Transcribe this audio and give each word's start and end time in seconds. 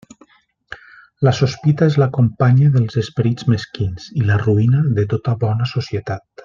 La 1.27 1.33
sospita 1.39 1.89
és 1.93 1.99
la 2.05 2.09
companya 2.17 2.71
dels 2.77 2.99
esperits 3.03 3.49
mesquins, 3.55 4.11
i 4.23 4.29
la 4.31 4.43
ruïna 4.49 4.85
de 5.01 5.11
tota 5.17 5.41
bona 5.49 5.73
societat. 5.79 6.31